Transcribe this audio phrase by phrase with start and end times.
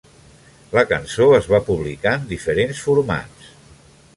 [0.77, 3.53] La cançó es va publicar en diferents formats.